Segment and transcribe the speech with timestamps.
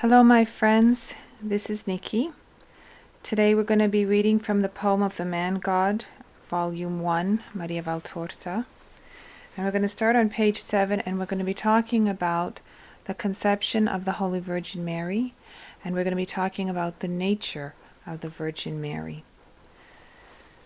[0.00, 1.16] Hello, my friends.
[1.42, 2.30] This is Nikki.
[3.24, 6.04] Today we're going to be reading from the poem of the Man God,
[6.48, 8.64] Volume 1, Maria Valtorta.
[9.56, 12.60] And we're going to start on page 7 and we're going to be talking about
[13.06, 15.34] the conception of the Holy Virgin Mary.
[15.84, 17.74] And we're going to be talking about the nature
[18.06, 19.24] of the Virgin Mary.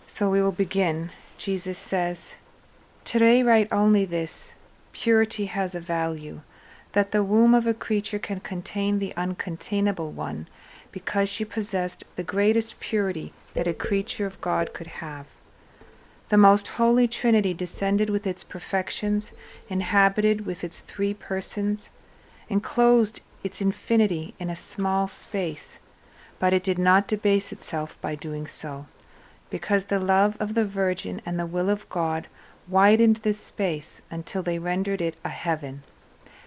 [0.06, 1.08] So we will begin.
[1.38, 2.34] Jesus says,
[3.06, 4.52] Today write only this
[4.92, 6.42] purity has a value
[6.92, 10.46] that the womb of a creature can contain the uncontainable one,
[10.90, 15.26] because she possessed the greatest purity that a creature of God could have.
[16.28, 19.32] The most holy Trinity descended with its perfections,
[19.68, 21.90] inhabited with its three persons,
[22.48, 25.78] enclosed its infinity in a small space,
[26.38, 28.86] but it did not debase itself by doing so,
[29.50, 32.26] because the love of the Virgin and the will of God
[32.68, 35.82] widened this space until they rendered it a heaven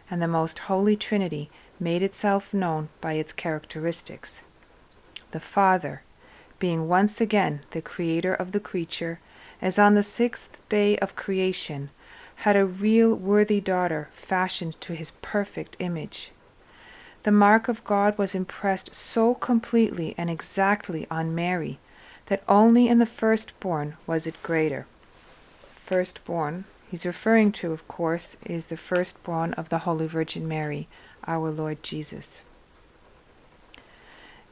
[0.10, 4.42] and the most holy Trinity made itself known by its characteristics.
[5.32, 6.04] The Father,
[6.60, 9.20] being once again the creator of the creature,
[9.62, 11.90] as on the sixth day of creation,
[12.38, 16.32] had a real worthy daughter fashioned to his perfect image.
[17.24, 21.80] The mark of God was impressed so completely and exactly on Mary
[22.28, 24.86] that only in the firstborn was it greater.
[25.86, 26.66] Firstborn
[26.96, 30.88] he's referring to, of course, is the firstborn of the Holy Virgin Mary,
[31.28, 32.40] our Lord Jesus.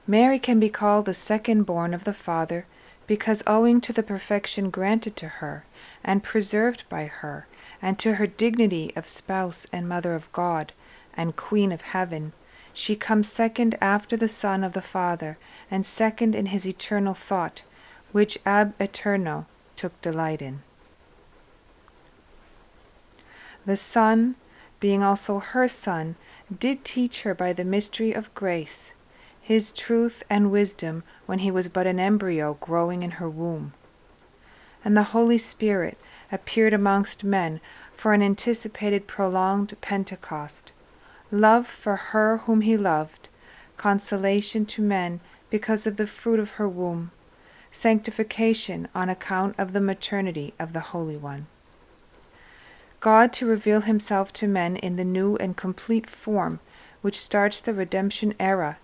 [0.05, 2.65] Mary can be called the second born of the Father
[3.07, 5.63] because, owing to the perfection granted to her
[6.03, 7.47] and preserved by her,
[7.81, 10.73] and to her dignity of spouse and mother of God
[11.15, 12.33] and Queen of heaven,
[12.73, 15.37] she comes second after the Son of the Father,
[15.71, 17.61] and second in his eternal thought,
[18.11, 19.45] which ab eterno
[19.77, 20.61] took delight in.
[23.65, 24.35] The Son,
[24.79, 26.15] being also her Son,
[26.59, 28.93] did teach her by the mystery of grace,
[29.39, 33.73] his truth and wisdom when he was but an embryo growing in her womb.
[34.83, 35.97] And the Holy Spirit
[36.31, 37.61] appeared amongst men
[37.95, 40.71] for an anticipated prolonged Pentecost,
[41.31, 43.29] love for her whom he loved,
[43.77, 47.11] consolation to men because of the fruit of her womb,
[47.71, 51.47] sanctification on account of the maternity of the Holy One.
[53.03, 56.61] God to reveal himself to men in the new and complete form
[57.01, 58.77] which starts the redemption era,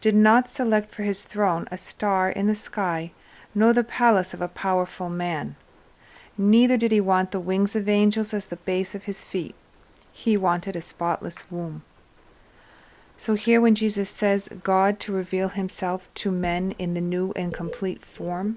[0.00, 3.12] did not select for his throne a star in the sky,
[3.54, 5.56] nor the palace of a powerful man.
[6.38, 9.54] Neither did he want the wings of angels as the base of his feet.
[10.10, 11.82] He wanted a spotless womb.
[13.18, 17.52] So here, when Jesus says God to reveal himself to men in the new and
[17.52, 18.56] complete form,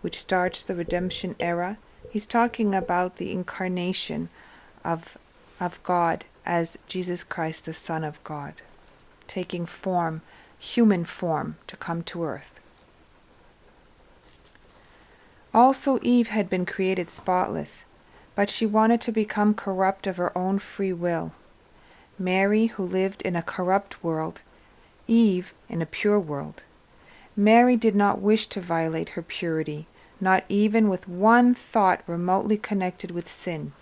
[0.00, 1.76] which starts the redemption era,
[2.12, 4.28] he's talking about the incarnation
[4.84, 5.16] of,
[5.58, 8.54] of God as Jesus Christ, the Son of God,
[9.28, 10.22] taking form,
[10.58, 12.60] human form, to come to earth.
[15.52, 17.84] Also, Eve had been created spotless,
[18.34, 21.32] but she wanted to become corrupt of her own free will.
[22.18, 24.42] Mary, who lived in a corrupt world,
[25.08, 26.62] Eve in a pure world.
[27.34, 29.86] Mary did not wish to violate her purity,
[30.20, 33.72] not even with one thought remotely connected with sin.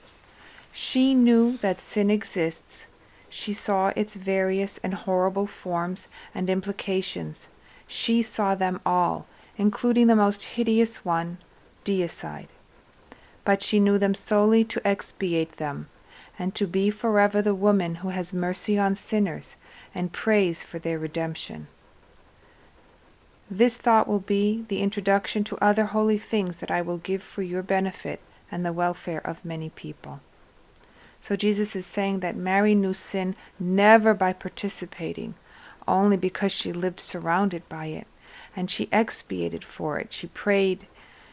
[0.73, 2.87] She knew that sin exists.
[3.29, 7.49] She saw its various and horrible forms and implications.
[7.87, 11.39] She saw them all, including the most hideous one,
[11.85, 12.49] deicide.
[13.45, 15.89] But she knew them solely to expiate them,
[16.39, 19.57] and to be forever the woman who has mercy on sinners
[19.95, 21.67] and prays for their redemption.
[23.51, 27.43] This thought will be the introduction to other holy things that I will give for
[27.43, 30.21] your benefit and the welfare of many people.
[31.21, 35.35] So Jesus is saying that Mary knew sin never by participating,
[35.87, 38.07] only because she lived surrounded by it.
[38.55, 40.13] And she expiated for it.
[40.13, 40.87] She prayed.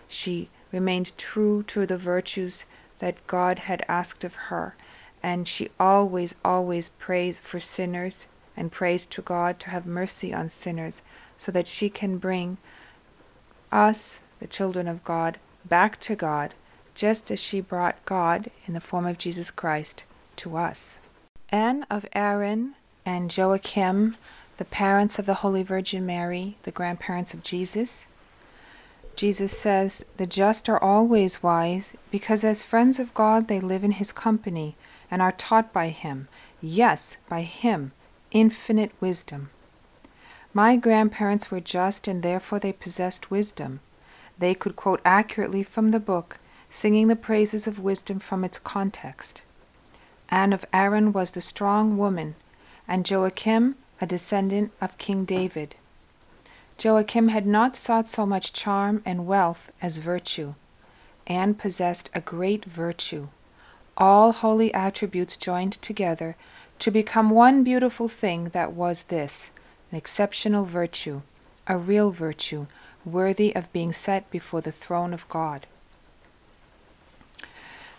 [0.08, 2.66] She remained true to the virtues
[3.00, 4.76] that God had asked of her.
[5.24, 10.50] And she always, always prays for sinners and prays to God to have mercy on
[10.50, 11.02] sinners
[11.38, 12.58] so that she can bring
[13.72, 16.54] us, the children of God, back to God
[16.96, 20.04] just as she brought God, in the form of Jesus Christ,
[20.38, 20.98] to us.
[21.50, 22.76] Anne of Aaron
[23.06, 24.16] and Joachim,
[24.58, 28.08] the parents of the Holy Virgin Mary, the grandparents of Jesus,
[29.16, 33.92] Jesus says, The just are always wise, because as friends of God they live in
[33.92, 34.76] his company
[35.10, 36.28] and are taught by him,
[36.62, 37.94] yes, by him,
[38.32, 39.50] infinite wisdom.
[40.54, 43.80] My grandparents were just, and therefore they possessed wisdom.
[44.38, 46.40] They could quote accurately from the book
[46.76, 49.42] singing the praises of wisdom from its context.
[50.28, 52.36] Anne of Aaron was the strong woman,
[52.86, 55.76] and Joachim a descendant of King David.
[56.78, 60.54] Joachim had not sought so much charm and wealth as virtue.
[61.26, 63.30] Anne possessed a great virtue,
[63.96, 66.36] all holy attributes joined together
[66.80, 69.50] to become one beautiful thing that was this
[69.92, 71.22] an exceptional virtue,
[71.68, 72.68] a real virtue,
[73.06, 75.68] worthy of being set before the throne of God.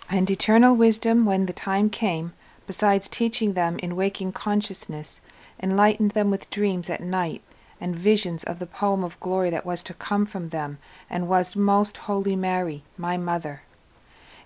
[0.08, 2.32] And eternal wisdom, when the time came,
[2.66, 5.20] besides teaching them in waking consciousness,
[5.60, 7.42] enlightened them with dreams at night
[7.80, 10.78] and visions of the poem of glory that was to come from them,
[11.10, 13.62] and was most holy Mary, my mother.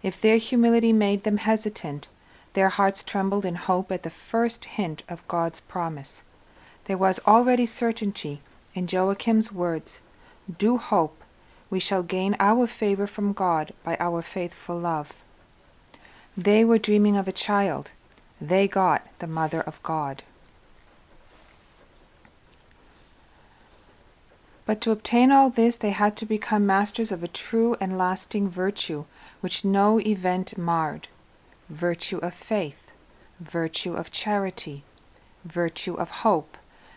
[0.02, 2.08] If their humility made them hesitant,
[2.54, 6.22] their hearts trembled in hope at the first hint of God's promise.
[6.86, 8.40] There was already certainty
[8.74, 10.00] in Joachim's words
[10.58, 11.22] Do hope,
[11.68, 15.12] we shall gain our favor from God by our faithful love.
[16.36, 17.90] They were dreaming of a child.
[18.40, 20.22] They got the Mother of God.
[24.64, 28.48] But to obtain all this, they had to become masters of a true and lasting
[28.48, 29.04] virtue,
[29.40, 31.08] which no event marred
[31.68, 32.90] virtue of faith,
[33.38, 34.84] virtue of charity,
[35.44, 36.56] virtue of hope,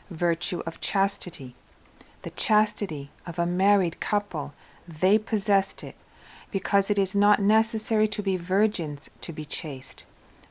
[0.09, 1.55] virtue of chastity.
[2.23, 4.53] The chastity of a married couple,
[4.87, 5.95] they possessed it,
[6.53, 10.03] because it is not necessary to be virgins to be chaste.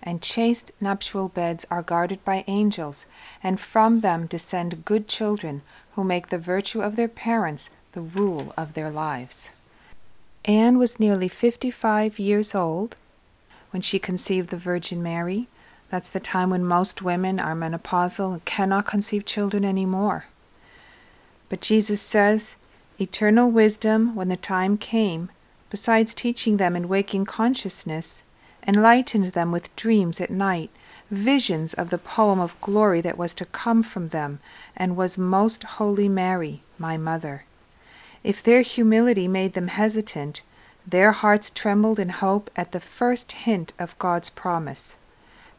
[0.02, 3.06] And chaste nuptial beds are guarded by angels,
[3.40, 5.62] and from them descend good children
[5.94, 9.50] who make the virtue of their parents the rule of their lives.
[10.44, 12.96] Anne was nearly fifty five years old
[13.70, 15.46] when she conceived the Virgin Mary.
[15.88, 20.24] That's the time when most women are menopausal and cannot conceive children anymore.
[21.48, 22.56] But Jesus says,
[22.98, 25.30] eternal wisdom, when the time came,
[25.72, 28.22] besides teaching them in waking consciousness,
[28.68, 30.68] enlightened them with dreams at night,
[31.10, 34.38] visions of the poem of glory that was to come from them,
[34.76, 37.44] and was most holy Mary, my mother.
[38.22, 40.42] If their humility made them hesitant,
[40.86, 44.96] their hearts trembled in hope at the first hint of God's promise.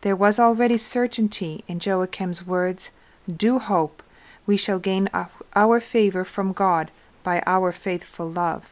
[0.01, 2.91] There was already certainty in Joachim's words
[3.25, 4.03] Do hope,
[4.45, 5.09] we shall gain
[5.55, 6.91] our favor from God
[7.23, 8.69] by our faithful love.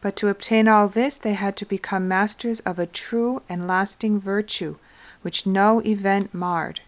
[0.00, 4.20] But to obtain all this, they had to become masters of a true and lasting
[4.20, 4.76] virtue,
[5.22, 6.80] which no event marred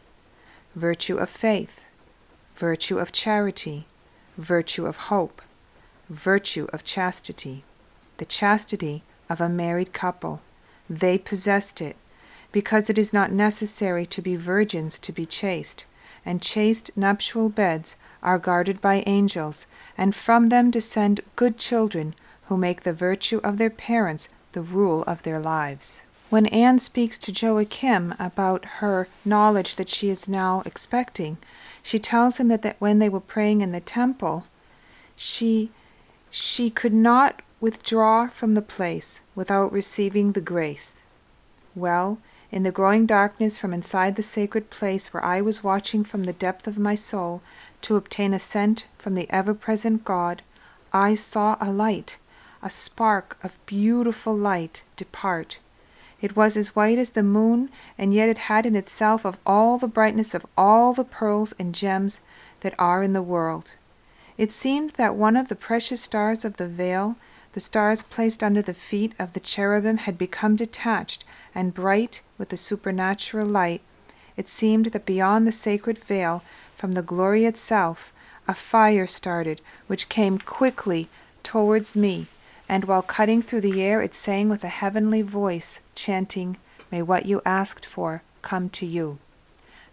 [0.77, 1.81] virtue of faith,
[2.57, 3.87] virtue of charity,
[4.37, 5.43] virtue of hope,
[6.09, 7.65] virtue of chastity,
[8.19, 10.41] the chastity of a married couple.
[10.89, 11.97] They possessed it,
[12.53, 15.85] because it is not necessary to be virgins to be chaste,
[16.25, 19.67] and chaste nuptial beds are guarded by angels,
[19.97, 22.15] and from them descend good children
[22.49, 26.03] who make the virtue of their parents the rule of their lives.
[26.31, 31.39] When Anne speaks to Joachim about her knowledge that she is now expecting,
[31.83, 34.47] she tells him that, that when they were praying in the temple,
[35.17, 35.71] she
[36.31, 41.01] she could not withdraw from the place without receiving the grace.
[41.75, 42.19] Well,
[42.51, 46.33] in the growing darkness from inside the sacred place where I was watching from the
[46.33, 47.43] depth of my soul
[47.83, 50.43] to obtain assent from the ever present God,
[50.93, 52.17] I saw a light
[52.61, 55.59] a spark of beautiful light depart.
[56.21, 59.79] It was as white as the moon, and yet it had in itself of all
[59.79, 62.21] the brightness of all the pearls and gems
[62.61, 63.75] that are in the world.
[64.37, 67.15] It seemed that one of the precious stars of the veil,
[67.53, 71.25] the stars placed under the feet of the cherubim, had become detached
[71.55, 73.83] and bright with the supernatural light.
[74.37, 76.43] It seemed that beyond the sacred veil,
[76.77, 78.13] from the glory itself,
[78.49, 81.09] a fire started, which came quickly
[81.45, 82.27] towards me
[82.69, 86.57] and while cutting through the air it sang with a heavenly voice, chanting,
[86.91, 89.19] May what you asked for come to you.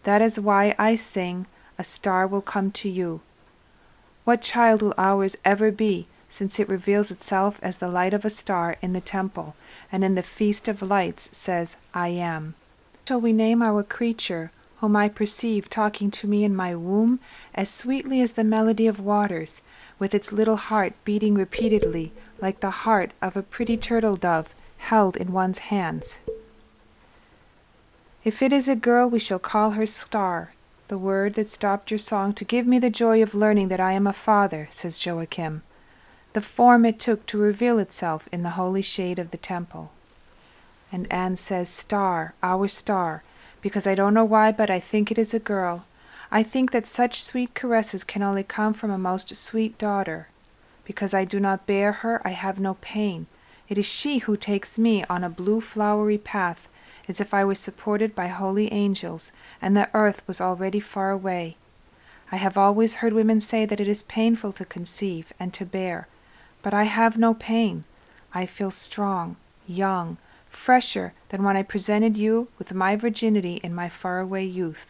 [0.04, 3.22] That is why I sing, A star will come to you.
[4.24, 8.30] What child will ours ever be, since it reveals itself as the light of a
[8.30, 9.56] star in the temple,
[9.92, 12.56] and in the feast of lights says, I am?
[13.08, 17.20] Shall we name our creature, whom I perceive talking to me in my womb,
[17.54, 19.62] as sweetly as the melody of waters,
[19.98, 22.12] with its little heart beating repeatedly,
[22.42, 26.16] like the heart of a pretty turtle dove held in one's hands.
[28.24, 30.54] If it is a girl, we shall call her Star,
[30.88, 33.94] the word that stopped your song to give me the joy of learning that I
[33.94, 35.64] am a father, says Joachim,
[36.34, 39.92] the form it took to reveal itself in the holy shade of the temple.
[40.92, 43.24] And Anne says, Star, our star,
[43.62, 45.86] because I don't know why, but I think it is a girl.
[46.32, 50.28] I think that such sweet caresses can only come from a most sweet daughter.
[50.86, 53.28] Because I do not bear her, I have no pain.
[53.68, 56.68] It is she who takes me on a blue flowery path
[57.08, 61.58] as if I was supported by holy angels, and the earth was already far away.
[62.32, 66.08] I have always heard women say that it is painful to conceive and to bear,
[66.62, 67.84] but I have no pain.
[68.34, 69.36] I feel strong,
[69.68, 70.18] young,
[70.50, 74.88] fresher than when I presented you with my virginity in my faraway youth.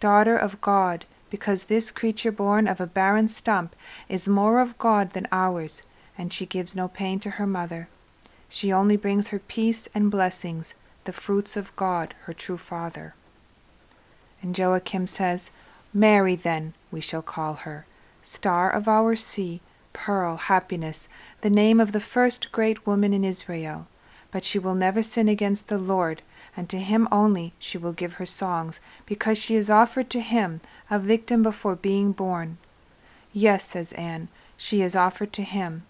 [0.00, 3.74] Daughter of God, because this creature born of a barren stump
[4.06, 5.82] is more of God than ours,
[6.18, 7.88] and she gives no pain to her mother.
[8.50, 10.74] She only brings her peace and blessings,
[11.04, 13.14] the fruits of God, her true Father.
[14.42, 15.50] And Joachim says,
[15.94, 17.86] Mary, then, we shall call her,
[18.22, 19.62] star of our sea,
[19.94, 21.08] pearl, happiness,
[21.40, 23.86] the name of the first great woman in Israel.
[24.30, 26.20] But she will never sin against the Lord,
[26.54, 30.60] and to him only she will give her songs, because she is offered to him,
[30.92, 32.58] a victim before being born.
[33.32, 35.82] Yes, says Anne, she is offered to him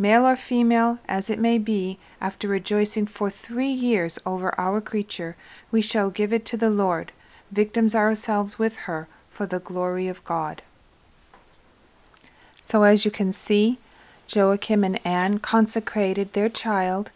[0.00, 5.36] male or female as it may be, after rejoicing for three years over our creature,
[5.70, 7.12] we shall give it to the Lord,
[7.52, 10.62] victims ourselves with her, for the glory of God.
[12.64, 13.78] So, as you can see,
[14.28, 17.10] Joachim and Anne consecrated their child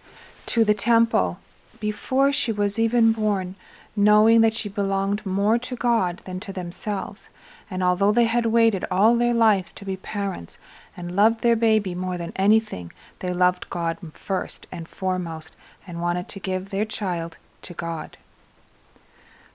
[0.47, 1.39] to the temple
[1.81, 3.55] before she was even born,
[3.97, 7.29] knowing that she belonged more to God than to themselves.
[7.71, 10.59] And although they had waited all their lives to be parents,
[10.97, 15.55] and loved their baby more than anything, they loved God first and foremost
[15.87, 18.17] and wanted to give their child to God.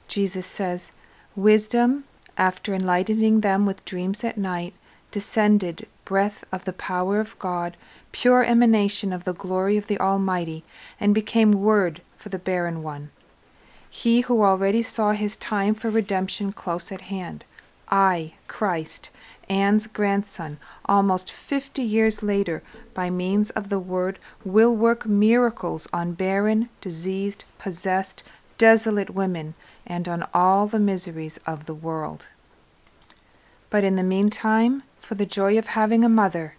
[0.07, 0.91] Jesus says,
[1.35, 2.05] Wisdom,
[2.37, 4.73] after enlightening them with dreams at night,
[5.11, 7.77] descended, breath of the power of God,
[8.11, 10.63] pure emanation of the glory of the Almighty,
[10.99, 13.11] and became Word for the barren one.
[13.89, 17.43] He who already saw his time for redemption close at hand.
[17.89, 19.09] I, Christ,
[19.49, 22.61] Anne's grandson, almost fifty years later,
[22.93, 28.21] by means of the Word, will work miracles on barren, diseased, possessed,
[28.59, 29.55] desolate women,
[29.87, 32.27] and on all the miseries of the world.
[33.71, 36.55] But in the meantime, for the joy of having a mother,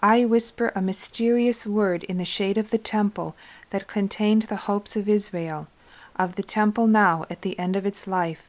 [0.00, 3.34] I whisper a mysterious word in the shade of the temple
[3.70, 5.68] that contained the hopes of Israel,
[6.16, 8.42] of the temple now at the end of its life,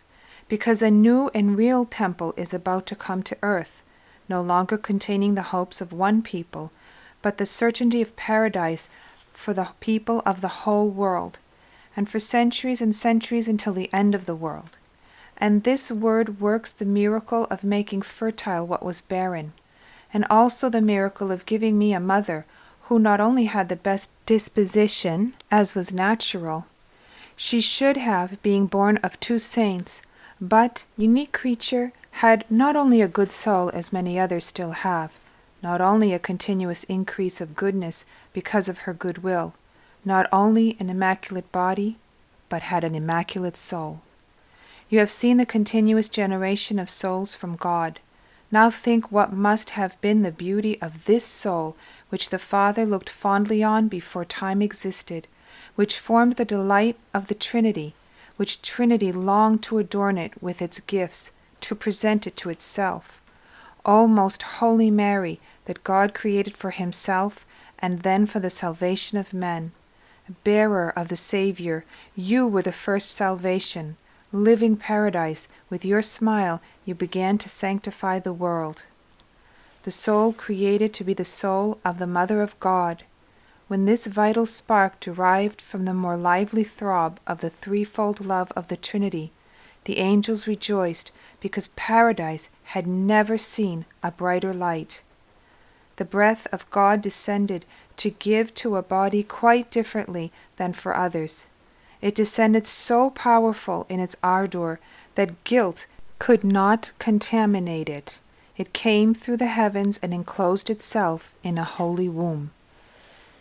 [0.47, 3.83] because a new and real temple is about to come to earth,
[4.29, 6.71] no longer containing the hopes of one people,
[7.21, 8.87] but the certainty of paradise
[9.33, 11.37] for the people of the whole world,
[11.95, 14.69] and for centuries and centuries until the end of the world.
[15.37, 19.53] And this word works the miracle of making fertile what was barren,
[20.13, 22.45] and also the miracle of giving me a mother
[22.83, 26.67] who not only had the best disposition, as was natural,
[27.35, 30.01] she should have, being born of two saints,
[30.39, 35.11] but, unique creature, had not only a good soul, as many others still have,
[35.61, 39.53] not only a continuous increase of goodness because of her good will,
[40.05, 41.97] not only an immaculate body,
[42.47, 44.01] but had an immaculate soul.
[44.89, 47.99] You have seen the continuous generation of souls from God.
[48.51, 51.75] Now think what must have been the beauty of this soul
[52.09, 55.27] which the Father looked fondly on before time existed,
[55.75, 57.93] which formed the delight of the Trinity,
[58.37, 63.21] which Trinity longed to adorn it with its gifts, to present it to itself.
[63.85, 67.45] O most holy Mary, that God created for himself
[67.79, 69.71] and then for the salvation of men.
[70.43, 73.97] Bearer of the Saviour, you were the first salvation.
[74.31, 78.83] Living paradise, with your smile you began to sanctify the world.
[79.83, 83.03] The soul created to be the soul of the Mother of God.
[83.67, 88.67] When this vital spark derived from the more lively throb of the threefold love of
[88.67, 89.31] the Trinity,
[89.85, 95.01] the angels rejoiced because paradise had never seen a brighter light.
[95.95, 97.65] The breath of God descended
[97.97, 101.47] to give to a body quite differently than for others.
[102.01, 104.79] It descended so powerful in its ardor
[105.15, 105.87] that guilt
[106.19, 108.19] could not contaminate it.
[108.57, 112.51] It came through the heavens and enclosed itself in a holy womb.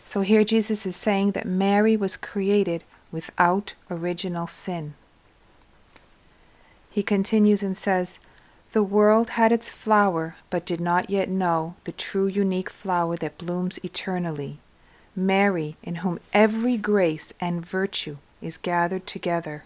[0.05, 4.93] So here Jesus is saying that Mary was created without original sin.
[6.89, 8.19] He continues and says,
[8.71, 13.37] The world had its flower, but did not yet know the true unique flower that
[13.37, 14.59] blooms eternally,
[15.15, 19.65] Mary, in whom every grace and virtue is gathered together.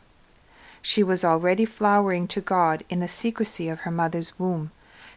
[0.81, 4.72] She was already flowering to God in the secrecy of her mother's womb,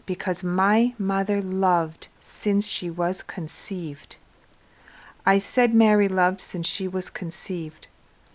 [0.05, 4.17] because my mother loved since she was conceived.
[5.25, 7.87] I said Mary loved since she was conceived.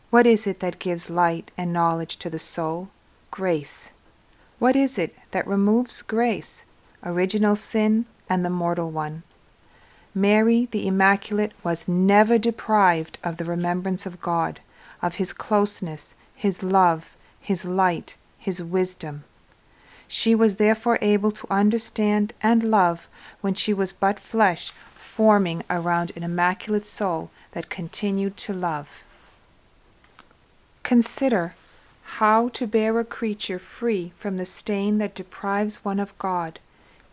[0.10, 2.90] What is it that gives light and knowledge to the soul?
[3.30, 3.90] grace.
[4.58, 6.64] What is it that removes grace,
[7.04, 9.24] original sin, and the mortal one?
[10.16, 14.60] Mary the Immaculate was never deprived of the remembrance of God,
[15.02, 19.24] of His closeness, His love, His light, His wisdom.
[20.08, 23.08] She was therefore able to understand and love
[23.42, 24.72] when she was but flesh
[25.18, 28.88] forming around an immaculate soul that continued to love.
[30.84, 31.56] Consider
[32.20, 36.60] how to bear a creature free from the stain that deprives one of God,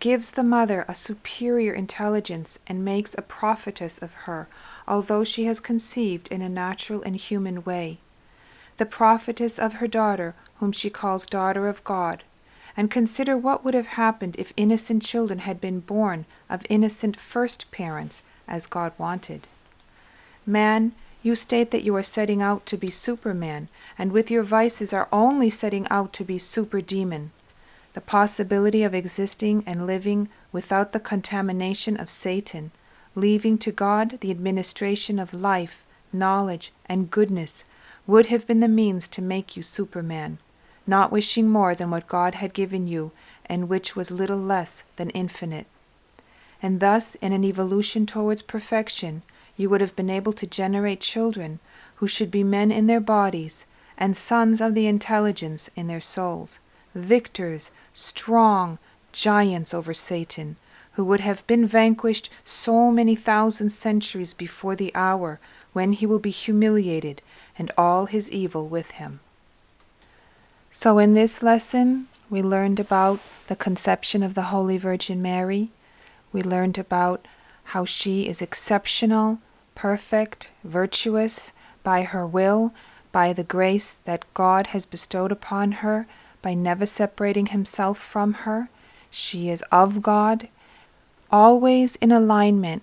[0.01, 4.49] gives the mother a superior intelligence, and makes a prophetess of her,
[4.87, 7.97] although she has conceived in a natural and human way.
[8.77, 12.23] The prophetess of her daughter, whom she calls daughter of God,
[12.77, 17.71] and consider what would have happened if innocent children had been born of innocent first
[17.71, 19.47] parents, as God wanted.
[20.45, 24.93] Man, you state that you are setting out to be Superman, and with your vices
[24.93, 27.31] are only setting out to be super demon.
[27.95, 32.73] The possibility of existing and living without the contamination of Satan,
[33.15, 37.65] leaving to God the administration of life, knowledge, and goodness,
[38.07, 40.39] would have been the means to make you Superman
[40.87, 43.13] not wishing more than what God had given you,
[43.47, 45.67] and which was little less than infinite.
[46.63, 49.23] And thus, in an evolution towards perfection,
[49.57, 51.61] you would have been able to generate children
[51.97, 56.59] who should be men in their bodies, and sons of the intelligence in their souls,
[56.95, 58.79] victors, strong,
[59.13, 60.57] giants over Satan,
[60.93, 65.39] who would have been vanquished so many thousand centuries before the hour
[65.73, 67.23] when he will be humiliated,
[67.59, 69.21] and all his evil with him.
[70.77, 75.71] So, in this lesson, we learned about the conception of the Holy Virgin Mary.
[76.33, 77.27] We learned about
[77.63, 79.39] how she is exceptional,
[79.77, 81.53] perfect, virtuous
[81.85, 82.75] by her will,
[83.13, 86.09] by the grace that God has bestowed upon her,
[86.43, 88.69] by never separating Himself from her.
[89.11, 90.49] She is of God,
[91.31, 92.83] always in alignment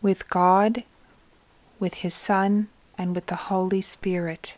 [0.00, 0.84] with God,
[1.78, 4.54] with His Son, and with the Holy Spirit.